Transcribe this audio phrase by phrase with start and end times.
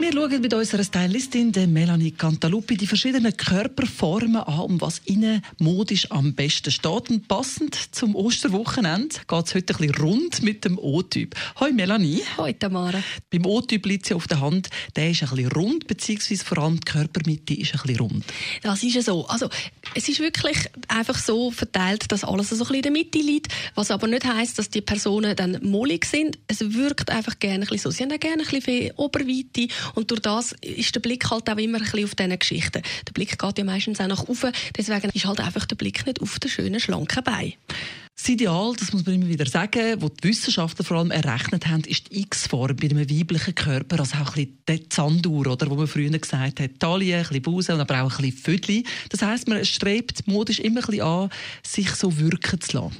[0.00, 5.42] Wir schauen mit unserer Stylistin der Melanie Cantaluppi die verschiedenen Körperformen an, um was ihnen
[5.58, 7.10] modisch am besten steht.
[7.10, 11.34] Und passend zum Osterwochenende geht es heute ein bisschen rund mit dem O-Typ.
[11.60, 12.22] Hoi Melanie.
[12.38, 13.02] Hoi Tamara.
[13.30, 14.70] Beim O-Typ liegt sie auf der Hand.
[14.96, 18.24] Der ist ein bisschen rund, beziehungsweise vor allem die Körpermitte ist ein bisschen rund.
[18.62, 19.26] Das ist ja so.
[19.26, 19.50] Also,
[19.94, 20.58] es ist wirklich
[20.88, 24.24] einfach so verteilt, dass alles so ein bisschen in der Mitte liegt, was aber nicht
[24.24, 26.38] heißt, dass die Personen dann mollig sind.
[26.46, 27.90] Es wirkt einfach gerne ein bisschen so.
[27.90, 31.48] Sie haben auch gerne ein bisschen viel Oberweite und durch das ist der Blick halt
[31.48, 32.82] auch immer ein bisschen auf diese Geschichten.
[33.06, 36.20] Der Blick geht ja meistens auch nach oben, deswegen ist halt einfach der Blick nicht
[36.20, 37.54] auf den schönen, schlanken Bein.
[38.20, 41.84] Das Ideal, das muss man immer wieder sagen, was die Wissenschaftler vor allem errechnet haben,
[41.84, 45.74] ist die X-Form bei einem weiblichen Körper, also auch ein bisschen die Zandur, oder, wo
[45.74, 48.84] man früher gesagt hat, Taille, ein bisschen Busen und aber auch ein bisschen Födli.
[49.08, 51.30] Das heisst, man strebt modisch immer ein bisschen an,
[51.62, 52.96] sich so wirken zu lassen.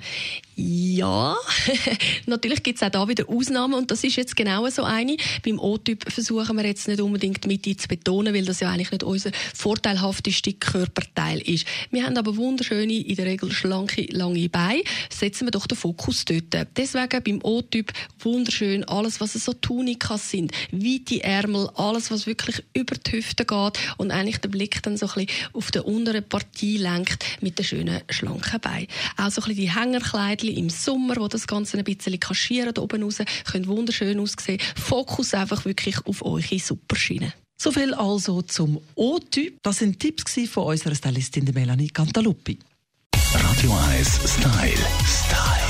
[0.62, 1.36] Ja,
[2.26, 5.16] natürlich gibt es auch da wieder Ausnahmen und das ist jetzt genau so eine.
[5.42, 9.02] Beim O-Typ versuchen wir jetzt nicht unbedingt Mitte zu betonen, weil das ja eigentlich nicht
[9.02, 11.66] unser vorteilhafteste Körperteil ist.
[11.90, 14.82] Wir haben aber wunderschöne, in der Regel schlanke, lange Beine.
[15.08, 16.68] Setzen wir doch den Fokus dort.
[16.76, 17.90] Deswegen beim O-Typ
[18.24, 23.78] wunderschön alles, was so Tunikas sind, weite Ärmel, alles, was wirklich über die Hüfte geht
[23.96, 27.64] und eigentlich den Blick dann so ein bisschen auf die untere Partie lenkt mit den
[27.64, 28.88] schönen, schlanken Beinen.
[29.16, 32.82] Auch so ein bisschen die Hängerkleidchen im Sommer, wo das Ganze ein bisschen kaschieren da
[32.82, 33.18] oben raus,
[33.50, 34.60] können wunderschön aussehen.
[34.76, 37.32] Fokus einfach wirklich auf eure Superschiene.
[37.60, 39.58] So viel also zum O-Typ.
[39.62, 42.58] Das sind Tipps von unserer Stylistin Melanie Cantaluppi.
[43.34, 44.86] Radio 1 Style.
[45.04, 45.69] Style.